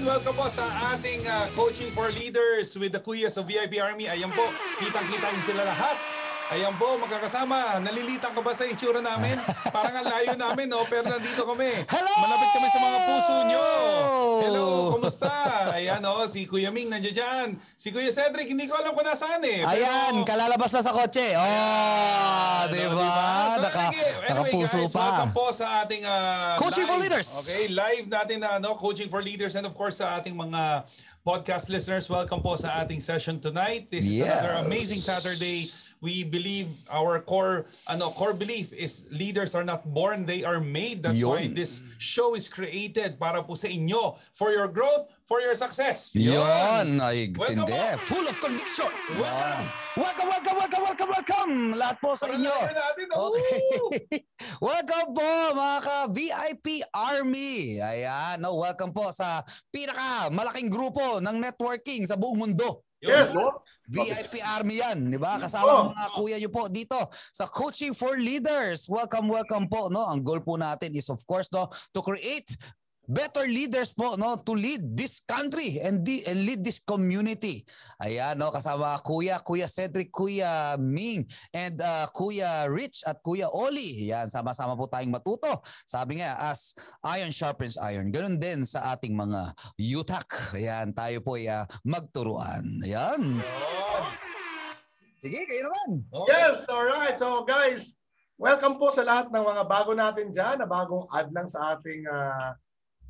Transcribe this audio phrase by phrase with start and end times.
[0.00, 0.64] everyone, welcome po sa
[0.96, 4.08] ating uh, Coaching for Leaders with the Kuyas of VIP Army.
[4.08, 4.48] Ayan po,
[4.80, 6.19] kitang-kita sila lahat.
[6.50, 7.78] Ayan po, magkakasama.
[7.78, 9.38] Nalilitang ka ba sa itsura namin?
[9.74, 10.82] Parang ang layo namin, no?
[10.82, 11.70] Pero nandito kami.
[11.86, 12.10] Hello!
[12.26, 13.66] Malapit kami sa mga puso nyo.
[14.42, 14.66] Hello,
[14.98, 15.30] kumusta?
[15.78, 17.48] Ayan, oh, si Kuya Ming nandiyan dyan.
[17.78, 19.62] Si Kuya Cedric, hindi ko alam kung nasaan eh.
[19.62, 21.38] Pero, Ayan, kalalabas na sa kotse.
[21.38, 23.06] Oh, Ayan, di oh, ba?
[23.06, 24.98] So, Naka, anyway, nakapuso guys, pa.
[25.06, 27.04] welcome po sa ating uh, Coaching for live.
[27.06, 27.28] Leaders.
[27.46, 30.82] Okay, live natin na ano, Coaching for Leaders and of course sa ating mga
[31.22, 33.86] podcast listeners, welcome po sa ating session tonight.
[33.86, 34.34] This is Yes.
[34.34, 35.70] another amazing Saturday.
[36.00, 41.04] We believe our core ano core belief is leaders are not born, they are made.
[41.04, 41.52] That's why Yun.
[41.52, 46.16] this show is created para po sa inyo, for your growth, for your success.
[46.16, 48.00] Yun, ay Welcome tindi.
[48.08, 48.88] Full of conviction.
[49.12, 49.68] Welcome.
[50.00, 51.54] Welcome, welcome, welcome, welcome, welcome.
[51.76, 52.48] Lahat po sa inyo.
[52.48, 53.28] natin, oh.
[53.36, 54.24] Okay.
[54.72, 57.76] welcome po mga ka-VIP Army.
[57.76, 62.88] Ayan, no, welcome po sa pinaka malaking grupo ng networking sa buong mundo.
[63.00, 63.32] Yun.
[63.90, 65.40] VIP Army yan, di ba?
[65.40, 66.98] Kasama ang mga kuya nyo po dito
[67.32, 68.86] sa Coaching for Leaders.
[68.86, 69.88] Welcome, welcome po.
[69.88, 70.04] No?
[70.06, 72.52] Ang goal po natin is of course no, to create
[73.10, 77.66] better leaders po no to lead this country and, di, and lead this community.
[77.98, 84.14] Ayan no kasama Kuya Kuya Cedric, Kuya Ming and uh, Kuya Rich at Kuya Oli.
[84.14, 85.58] Yan sama-sama po tayong matuto.
[85.82, 88.14] Sabi nga as iron sharpens iron.
[88.14, 90.54] Ganun din sa ating mga yutak.
[90.54, 92.78] Ayan tayo po ay uh, magturuan.
[92.86, 93.42] Ayan.
[95.20, 96.00] Sige, kayo naman.
[96.08, 96.32] Okay.
[96.32, 97.12] Yes, all right.
[97.12, 98.00] So guys,
[98.40, 102.08] welcome po sa lahat ng mga bago natin dyan, na bagong add lang sa ating
[102.08, 102.56] ah,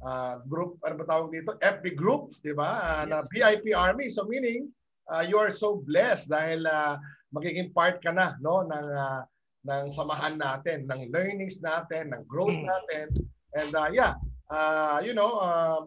[0.05, 1.57] ah, group, ano ba tawag dito?
[1.61, 2.71] FB group, di ba?
[2.81, 4.09] Ah, Na VIP Army.
[4.09, 4.69] So meaning,
[5.09, 6.97] ah, you are so blessed dahil ah,
[7.33, 9.23] magiging part ka na no, ng, ah,
[9.69, 13.13] ng samahan natin, ng learnings natin, ng growth natin.
[13.57, 14.13] And ah, yeah,
[14.49, 15.85] ah, you know, ah,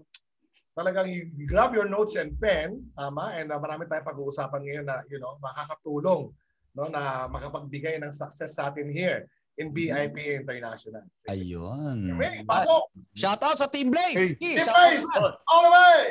[0.74, 3.38] talagang you grab your notes and pen, tama?
[3.38, 6.34] And uh, marami tayong pag-uusapan ngayon na, you know, makakatulong
[6.74, 11.04] no na makapagbigay ng success sa atin here in BIP International.
[11.18, 11.30] Sige.
[11.30, 12.18] Ayun.
[12.18, 12.42] Ready?
[12.46, 12.90] Pasok!
[13.14, 14.34] Shout out sa Team Blaze.
[14.38, 14.58] Hey.
[14.58, 15.06] Team Blaze!
[15.50, 16.02] All the way!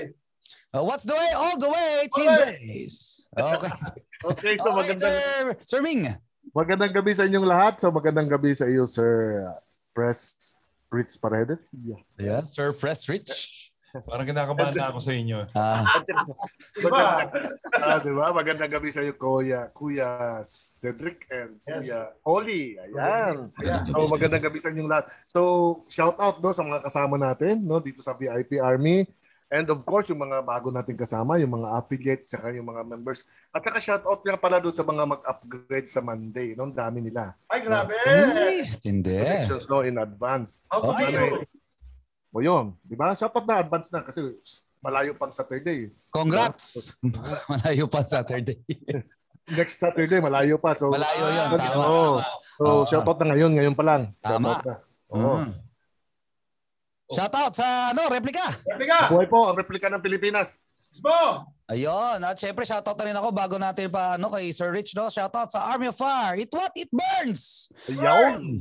[0.73, 1.31] Uh, what's the way?
[1.37, 3.29] All the way, Team All Blaze.
[3.33, 3.73] Okay.
[4.23, 6.07] Okay, so okay, magandang, Sir, Sir Ming.
[6.55, 7.83] magandang gabi sa inyong lahat.
[7.83, 9.59] So magandang gabi sa iyo, Sir uh,
[9.91, 10.55] Press
[10.95, 11.59] Rich Paredes.
[11.75, 11.99] Yeah.
[12.23, 13.62] Yeah, Sir Press Rich.
[13.93, 15.39] Parang kinakabahan na ako sa inyo.
[15.53, 15.85] Ah,
[16.81, 17.29] Diba?
[17.77, 18.33] Ah, di ba?
[18.33, 21.93] Magandang gabi sa iyo, Kuya, Kuya Cedric and Yes.
[21.93, 22.81] Kuya Oli.
[22.81, 23.53] Ayan.
[23.61, 23.83] Ayan.
[23.93, 25.13] So magandang gabi sa inyong lahat.
[25.29, 25.41] So
[25.93, 29.05] shout out no sa mga kasama natin no dito sa VIP Army.
[29.53, 33.29] And of course, yung mga bago nating kasama, yung mga affiliates, saka yung mga members.
[33.53, 36.57] At saka shout out nga pala doon sa mga mag-upgrade sa Monday.
[36.57, 36.73] No?
[36.73, 37.37] Ang dami nila.
[37.53, 37.93] Ay, grabe!
[37.93, 39.21] Uy, Hindi.
[39.21, 40.65] Connections no, in advance.
[40.73, 41.45] How to Ay.
[42.33, 43.13] O yun, di ba?
[43.13, 44.25] Shoutout na advance na kasi
[44.81, 45.93] malayo pang Saturday.
[46.09, 46.97] Congrats.
[47.53, 48.57] Malayo pa Saturday.
[49.59, 50.73] Next Saturday, malayo pa.
[50.73, 51.47] So, Malayo yun.
[51.51, 51.83] Ah, Tama.
[51.85, 52.11] Oo.
[52.57, 52.83] So, Oo.
[52.89, 54.03] shoutout na ngayon, ngayon pa lang.
[54.25, 54.59] Tama.
[54.59, 54.75] Shoutout na.
[55.13, 55.35] Oo.
[55.45, 55.53] Mm.
[57.13, 58.57] Shout out sa ano, replika.
[58.65, 59.13] Replika!
[59.13, 60.57] Buhay po ang replika ng Pilipinas.
[60.93, 61.49] Isbo!
[61.73, 64.93] Ayun, at syempre shout out na rin ako bago natin pa ano kay Sir Rich
[64.93, 65.09] no.
[65.09, 66.37] Shout out sa Army of Fire.
[66.37, 67.73] It what it burns.
[67.89, 68.37] Ayaw.
[68.37, 68.61] Yun.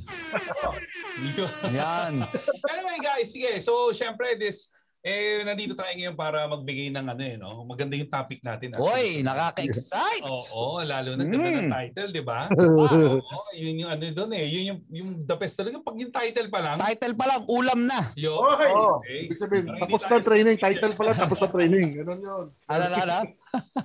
[1.75, 2.23] Yan.
[2.71, 3.59] anyway guys, sige.
[3.59, 7.65] So, syempre, this, eh, nandito tayo ngayon para magbigay ng ano eh, no?
[7.65, 8.77] Maganda yung topic natin.
[8.77, 10.21] Oy, nakaka-excite.
[10.21, 11.57] Oo, lalo na ganda Mm.
[11.65, 12.45] ng title, di ba?
[12.53, 14.45] Oo, yun yung ano doon eh.
[14.45, 15.81] Yun yung, yung the best talaga.
[15.81, 18.13] Pag yung title pa lang, Title pa lang, ulam na.
[18.13, 18.69] Okay!
[18.69, 19.01] Oo.
[19.01, 19.19] Okay.
[19.25, 20.57] Ibig sabihin, tapos na training.
[20.61, 21.87] Title pa lang, tapos na training.
[21.97, 22.45] Ganun yun.
[22.69, 23.17] Ano na, ano?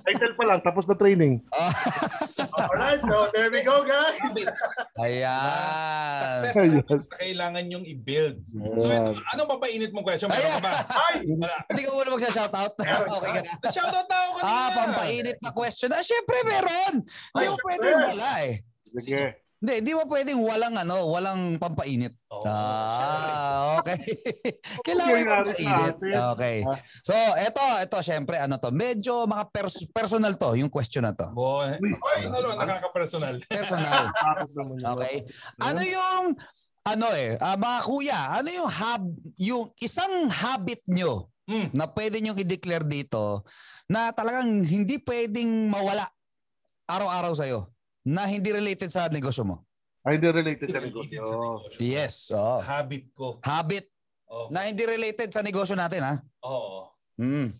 [0.07, 1.43] Title pa lang, tapos na training.
[2.71, 4.31] Alright, so there we go, guys!
[4.95, 6.39] Ayan.
[6.47, 8.39] Success habits na kailangan yung i-build.
[8.79, 10.31] So, ito, anong papainit mong question?
[10.31, 10.73] Meron ka ba?
[11.11, 11.27] Ay!
[11.27, 12.73] Hindi ka muna magsha-shoutout.
[12.79, 13.69] okay ka na.
[13.69, 14.55] Shoutout na ako kanina.
[14.55, 15.89] Ah, pampainit na question.
[15.91, 16.93] Ah, syempre meron.
[17.03, 17.63] Hindi syempre.
[17.67, 18.53] pwedeng wala eh.
[18.97, 19.46] Sige.
[19.57, 22.13] Hindi, hindi mo pwedeng walang ano, walang pampainit.
[22.29, 23.97] Oo, Ah, okay.
[24.85, 25.95] Kailangan sa pampainit.
[26.37, 26.57] Okay.
[26.61, 26.77] Ah.
[27.01, 31.25] So, eto, eto, syempre, ano to, medyo mga pers- personal to, yung question na to.
[31.33, 33.35] Boy, personal o nakaka-personal?
[33.45, 34.13] Personal.
[34.93, 35.25] Okay.
[35.57, 36.37] Ano yung
[36.83, 39.03] ano eh, ah, mga kuya, ano yung hab
[39.35, 41.71] yung isang habit nyo Mm.
[41.71, 43.47] na pwede nyo i-declare dito
[43.87, 46.03] na talagang hindi pwedeng mawala
[46.85, 47.71] araw-araw sa'yo
[48.07, 49.67] na hindi related sa negosyo mo?
[50.07, 51.19] Ay, hindi related sa negosyo.
[51.75, 52.63] Yes, oo.
[52.63, 53.43] Habit ko.
[53.43, 53.91] Habit
[54.27, 54.51] Oh.
[54.51, 56.19] na hindi related sa negosyo natin, ha?
[56.43, 56.91] Oo.
[57.15, 57.51] Mm.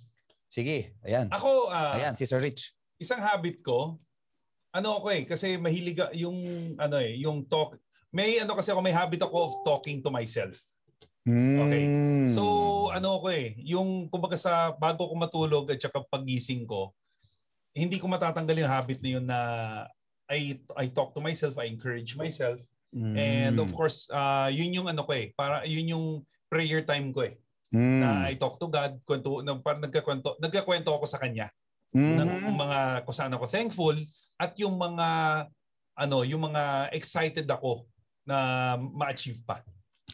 [0.47, 1.27] Sige, ayan.
[1.31, 2.75] Ako, ah, Ayan, si Sir Rich.
[2.99, 3.95] isang habit ko,
[4.71, 6.35] ano ako eh, kasi mahilig yung,
[6.75, 7.79] ano eh, yung talk,
[8.11, 10.59] may ano kasi ako, may habit ako of talking to myself.
[11.27, 11.83] Okay.
[11.87, 12.27] Mm.
[12.31, 12.43] So
[12.91, 16.95] ano ko eh, yung kumbaga sa bago ko matulog at saka pagising ko,
[17.75, 19.39] hindi ko matatanggal yung habit na yun na
[20.27, 22.59] I I talk to myself, I encourage myself.
[22.95, 23.15] Mm.
[23.15, 26.05] And of course, uh, yun yung ano ko eh, para yun yung
[26.47, 27.35] prayer time ko eh.
[27.71, 27.99] Mm.
[27.99, 31.51] Na I talk to God, kwento, na, parang nagkakwento, nagkakwento ako sa kanya
[31.95, 32.19] Mhm.
[32.19, 33.95] ng mga kung saan ako thankful
[34.35, 35.07] at yung mga
[35.97, 37.87] ano, yung mga excited ako
[38.27, 39.63] na ma-achieve pa.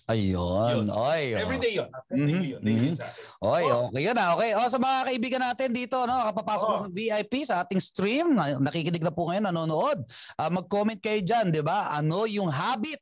[0.04, 0.84] Ayun.
[0.84, 0.88] Yun.
[0.92, 1.24] Oy.
[1.32, 1.42] oh.
[1.48, 1.88] Every day yun.
[2.12, 2.60] Mhm, Daily yun.
[2.60, 2.88] Daily mhm.
[2.92, 3.24] yun sa akin.
[3.40, 3.88] Oy, Oh.
[3.88, 4.30] okay yun ah.
[4.36, 4.52] Okay.
[4.52, 6.80] O sa mga kaibigan natin dito, no, kapapasok Oh.
[6.84, 10.04] sa VIP sa ating stream, na- nakikinig na po ngayon, nanonood.
[10.36, 11.88] Ah, mag-comment kayo diyan, 'di ba?
[11.90, 13.00] Ano yung habit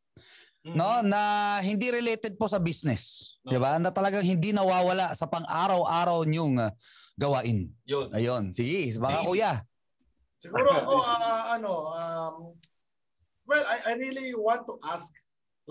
[0.61, 0.77] Mhm.
[0.77, 1.21] no na
[1.57, 3.49] hindi related po sa business, No.
[3.49, 3.81] 'di ba?
[3.81, 6.69] Na talagang hindi nawawala sa pang-araw-araw niyong ah,
[7.17, 7.65] gawain.
[7.89, 8.13] Yun.
[8.13, 8.53] Ayun.
[8.53, 9.25] Sige, mga Daily.
[9.25, 9.53] kuya.
[10.37, 12.35] Siguro ako, ah, ano, um,
[13.45, 15.09] well, I, I really want to ask,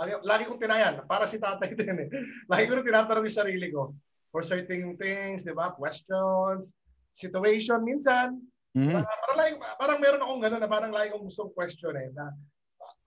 [0.01, 2.09] lagi, lagi kong tinayan, para si tatay din eh.
[2.51, 3.93] Lagi ko rin tinatanong yung sarili ko
[4.33, 5.77] for certain things, di ba?
[5.77, 6.73] Questions,
[7.13, 7.85] situation.
[7.85, 8.41] Minsan,
[8.73, 8.97] Mhm.
[8.97, 12.33] parang, parang, lagi- parang meron akong gano'n na parang lagi kong gustong question eh, na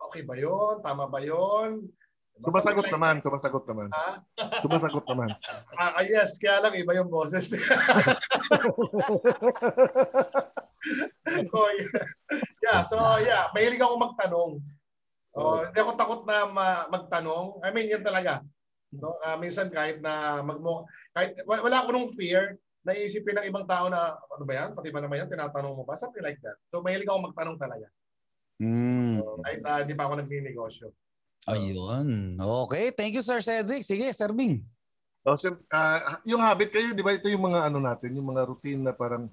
[0.04, 0.84] okay ba yun?
[0.84, 1.88] Tama ba yun?
[2.34, 2.50] Diba?
[2.50, 3.88] Sumasagot like naman, sumasagot naman.
[3.94, 4.18] Ha?
[4.60, 5.30] Sumasagot naman.
[5.80, 7.54] Ah, ah, yes, kaya lang iba yung boses.
[11.54, 12.06] oh, yeah.
[12.62, 14.52] yeah, so yeah, mahilig ako magtanong.
[15.34, 17.58] Oh, hindi ako takot na ma- magtanong.
[17.66, 18.46] I mean, yan talaga.
[18.94, 23.50] No, Ah, minsan kahit na magmo kahit wa- wala ako nung fear na iisipin ng
[23.50, 24.70] ibang tao na ano ba yan?
[24.78, 25.34] Pati ba naman yan?
[25.34, 25.98] Tinatanong mo ba?
[25.98, 26.54] Something like that.
[26.70, 27.90] So mahilig ako magtanong talaga.
[28.62, 29.26] Mm.
[29.42, 30.88] Kahit ah, hindi pa ako nagninegosyo.
[31.50, 32.38] Ayun.
[32.38, 33.82] Okay, thank you Sir Cedric.
[33.82, 34.62] Sige, Sir Bing.
[35.26, 38.44] Oh, sim- ah, yung habit kayo, di ba ito yung mga ano natin, yung mga
[38.46, 39.26] routine na parang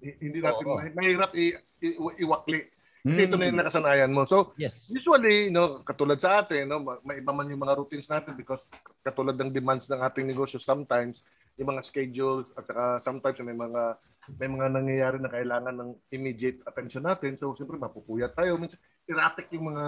[0.00, 0.78] hi- hindi natin Oo.
[0.78, 2.64] mahi- mahirap i- i- iwakli.
[3.02, 3.62] Kasi ito na yung Mm.
[3.66, 4.22] nakasanayan mo.
[4.22, 4.86] So, Yes.
[4.86, 8.62] usually, no, katulad sa atin, no, ma- may iba man yung mga routines natin because
[9.02, 11.26] katulad ng demands ng ating negosyo sometimes,
[11.58, 13.98] yung mga schedules at saka sometimes may mga
[14.38, 17.34] may mga nangyayari na kailangan ng immediate attention natin.
[17.34, 18.54] So, siyempre, mapupuyat tayo.
[18.54, 19.84] Minsan, erratic yung mga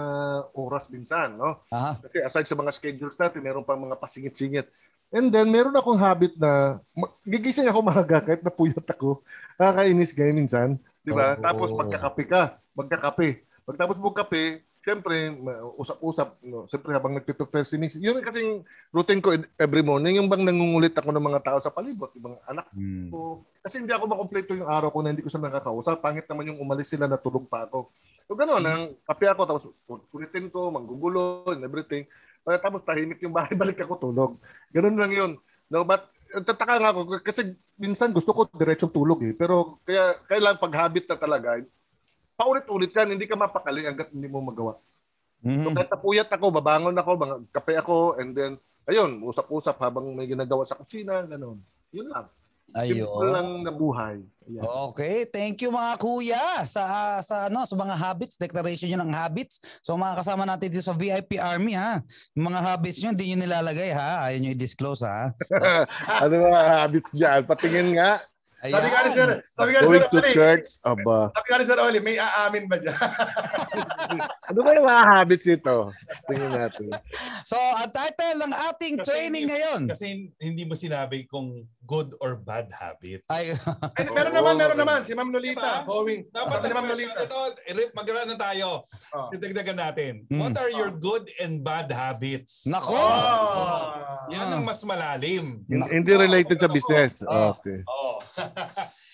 [0.51, 1.63] oras minsan, no?
[1.71, 1.95] Aha.
[2.03, 4.67] Kasi aside sa mga schedules natin, meron pang mga pasingit-singit.
[5.07, 6.83] And then, meron akong habit na
[7.23, 9.23] gigising ako maaga kahit napuyat ako.
[9.55, 10.75] Nakakainis gaya minsan.
[10.99, 11.39] Di ba?
[11.39, 11.39] Oo.
[11.39, 12.59] Tapos magkakape ka.
[12.75, 13.27] Magkakape.
[13.65, 15.33] Pagtapos mo kape, siyempre,
[15.75, 16.37] usap-usap.
[16.45, 16.69] No?
[16.69, 17.97] Siyempre, habang nagpiprepare si Nix.
[17.97, 18.61] Yun yung kasing
[18.93, 20.21] routine ko every morning.
[20.21, 22.13] Yung bang nangungulit ako ng mga tao sa palibot.
[22.13, 23.09] Mga anak Mm.
[23.09, 23.41] ko.
[23.65, 25.97] Kasi hindi ako makompleto yung araw ko na hindi ko sila nakakausap.
[25.97, 27.89] Pangit naman yung umalis sila na tulog pa ako.
[28.29, 29.63] So gano'n, nang kape ako, tapos
[30.09, 32.05] kulitin ko, manggugulo, and everything.
[32.45, 34.37] Pag- Tapos tahimik yung bahay, balik ako tulog.
[34.69, 35.31] Ganun lang yun.
[35.65, 39.33] No, but tataka nga ako kasi minsan gusto ko diretsong tulog eh.
[39.33, 41.49] Pero kaya kailangan pag habit na talaga,
[42.35, 44.75] paulit-ulit yan, hindi ka mapakali hanggat hindi mo magawa.
[45.41, 45.75] So Mhm.
[45.75, 48.51] kahit napuyat ako, babangon ako, mga kape ako, and then,
[48.85, 51.57] ayun, usap-usap habang may ginagawa sa kusina, gano'n.
[51.93, 52.27] Yun lang.
[52.75, 53.29] Simple Ayun.
[53.31, 54.19] lang na buhay.
[54.49, 54.61] Ayan.
[54.91, 56.83] Okay, thank you mga kuya sa
[57.21, 59.61] sa ano sa mga habits, declaration niyo ng habits.
[59.79, 62.01] So mga kasama natin dito sa VIP Army ha.
[62.35, 64.27] Yung mga habits niyo hindi niyo nilalagay ha.
[64.27, 65.31] Ayaw niyo i-disclose ha.
[66.25, 67.41] ano mga habits dyan?
[67.47, 68.19] Patingin nga.
[68.71, 69.39] Sabi nga ni Sir, Ayan.
[69.43, 70.67] sabi nga ni Sir to church.
[70.81, 71.29] Aba.
[71.33, 72.95] sabi nga ni Sir Oli, may aamin ba dyan?
[74.45, 75.89] Ano ba yung mga habits nito?
[76.29, 76.87] Tingnan natin.
[77.49, 79.81] So ang title ng ating Kasi training hindi- ngayon.
[79.89, 80.05] Kasi
[80.37, 83.25] hindi mo sinabi kung good or bad habit.
[83.29, 83.53] Ay,
[83.97, 84.39] Ay, meron Oo.
[84.41, 84.99] naman, meron naman.
[85.05, 85.89] Si Ma'am Lolita, Diba?
[85.89, 86.21] going.
[86.29, 87.13] Dapat ni Ma'am Lolita.
[87.13, 87.39] question ito,
[87.73, 88.67] Rip, mag na tayo.
[89.13, 89.23] Oh.
[89.25, 90.13] So, dagdagan natin.
[90.29, 90.39] Hmm.
[90.41, 92.65] What are your good and bad habits?
[92.65, 92.97] nako.
[92.97, 94.29] Oh.
[94.33, 95.61] Yan ang mas malalim.
[95.69, 97.21] Hindi related sa business.
[97.21, 97.85] Okay.
[97.85, 98.17] Oh.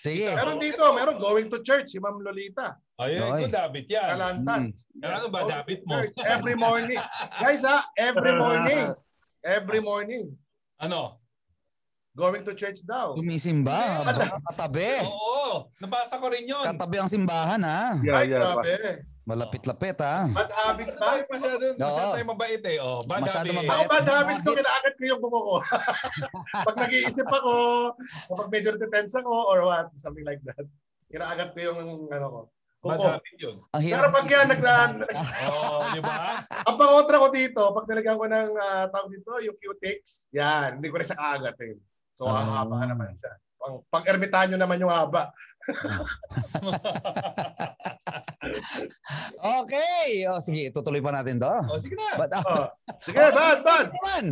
[0.02, 0.34] Sige.
[0.34, 2.78] Meron dito, meron going to church, si Ma'am Lolita.
[2.98, 3.40] Ayun, Ay.
[3.46, 4.08] good habit yan.
[4.14, 4.62] Kalantan.
[5.02, 5.98] Ano ba to mo?
[6.22, 6.98] Every morning.
[7.38, 8.94] Guys ha, every morning.
[9.42, 10.24] Every morning.
[10.78, 11.22] Ano?
[12.12, 13.16] Going to church daw.
[13.16, 15.00] Aba, Katabi.
[15.08, 16.60] Oo, nabasa ko rin yun.
[16.60, 17.96] Katabi ang simbahan ha.
[18.04, 18.40] Yeah, Ay, yeah.
[18.44, 18.74] grabe.
[19.22, 20.26] Malapit-lapit ha.
[20.26, 21.14] Bad habits ba?
[21.14, 22.76] Ay, masyado, masyado tayo mabait eh.
[22.76, 23.54] Oh, bad Masyado habit.
[23.56, 23.78] mabait.
[23.78, 25.54] Ako bad habits ko, kinaagat ko yung buko ko.
[26.66, 27.52] Pag nag-iisip ako,
[28.26, 30.66] kapag medyo natetense ako, or what, something like that.
[31.06, 31.78] Kinaagat ko yung,
[32.10, 32.40] ano ko,
[32.82, 33.06] Bad kuko.
[33.14, 33.56] habit yun.
[33.70, 34.92] Ang Pero pag yan, naglaan,
[35.54, 36.14] Oo, di ba?
[36.66, 40.90] ang pangontra ko dito, pag nilagyan ko ng uh, tawag dito, yung Q-Tex, yan, hindi
[40.90, 41.78] ko rin siya kaagatin.
[42.12, 42.42] So, Ah.
[42.42, 43.38] ang haba naman siya.
[43.54, 45.30] Pang, pang ermitanyo naman yung haba.
[49.42, 50.22] Okay.
[50.30, 51.50] O sige, tutuloy pa natin to.
[51.50, 52.14] Oh, sige na.
[52.14, 52.66] But, ah, Oh.
[53.02, 53.86] Sige, bad, bad.
[53.90, 54.24] naman.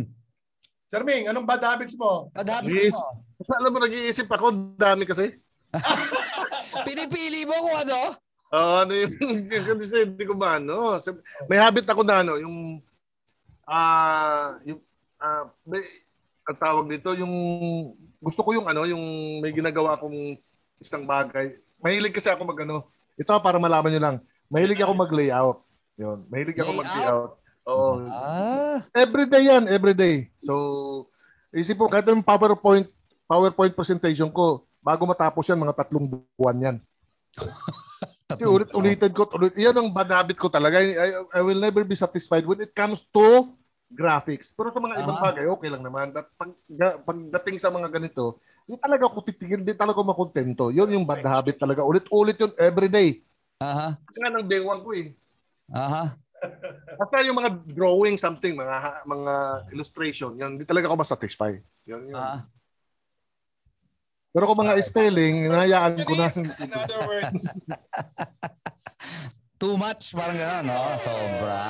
[0.87, 2.31] Sir Ming, anong bad habits mo?
[2.31, 2.95] Bad habit Yes.
[2.95, 3.19] mo.
[3.59, 5.35] Alam mo, nag-iisip ako, dami kasi.
[6.87, 7.99] Pinipili mo kung ano?
[8.51, 9.11] Oo, ano yung,
[9.83, 10.95] kasi hindi ko ba, ano.
[11.47, 12.79] May habit ako na, ano, yung
[13.67, 14.79] ah, yung,
[15.19, 15.79] ah, may,
[16.43, 17.31] ang tawag dito, yung,
[18.19, 19.03] gusto ko yung ano, yung
[19.39, 20.35] may ginagawa akong
[20.77, 21.55] isang bagay.
[21.79, 24.15] Mahilig kasi ako mag ano, ito para malaman nyo lang,
[24.51, 25.57] mahilig ako mag-layout.
[25.95, 26.81] Yun, mahilig ako Layout?
[26.83, 27.31] mag-layout.
[27.61, 27.91] Oo.
[28.09, 30.27] Ah, Everyday yan, everyday.
[30.37, 31.07] So,
[31.51, 32.89] isip mo, kahit yung PowerPoint,
[33.25, 36.77] PowerPoint presentation ko, bago matapos yan, mga tatlong buwan yan.
[38.31, 40.79] Kasi ulit-ulitin ko, ulit, yan ang bad habit ko talaga.
[40.79, 43.51] I, I will never be satisfied when it comes to
[43.91, 44.55] graphics.
[44.55, 45.25] Pero sa mga ibang Ah.
[45.31, 46.15] bagay, okay lang naman.
[46.15, 46.51] At pag,
[47.03, 50.63] pagdating sa mga ganito, hindi talaga ako titigil, hindi talaga ako makontento.
[50.71, 51.83] Yun yung bad habit talaga.
[51.83, 53.19] Ulit-ulit yun everyday.
[53.61, 53.87] Aha.
[54.09, 55.13] Kasi nga ng bewang ko eh.
[55.69, 56.17] Aha.
[56.97, 59.33] Basta yung mga drawing something, mga mga
[59.77, 61.53] illustration, yan, hindi talaga ako masatisfy.
[61.85, 62.17] Yun, yun.
[62.17, 62.49] Ah.
[64.31, 66.27] Pero kung mga spelling, hinahayaan ko na.
[66.33, 67.41] In other words,
[69.61, 70.97] Too much, parang gano'n, no?
[70.97, 71.61] Sobra.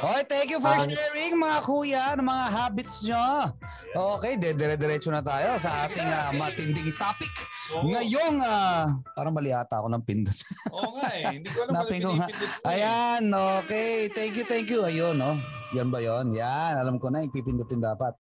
[0.00, 3.52] Okay, thank you for Ang- sharing mga kuya ng mga habits nyo.
[4.16, 7.28] Okay, de- dire-diretso na tayo sa ating ah, matinding topic.
[7.76, 10.32] Ngayong, ah, parang mali ata ako ng pindot.
[10.80, 11.24] Oo nga eh.
[11.36, 11.82] Hindi ko alam nga.
[11.84, 12.70] pinipindot ko eh.
[12.72, 13.22] Ayan,
[13.60, 14.08] okay.
[14.08, 14.80] Thank you, thank you.
[14.80, 15.36] Ayun, no?
[15.76, 16.32] Yan ba yon?
[16.32, 18.16] Yan, alam ko na, ipipindutin dapat.